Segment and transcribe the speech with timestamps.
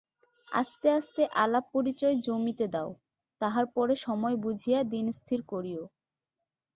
[0.47, 2.89] আস্তে আস্তে আলাপ-পরিচয় জমিতে দাও,
[3.41, 5.83] তাহার পরে সময় বুঝিয়া দিনস্থির করিয়ো।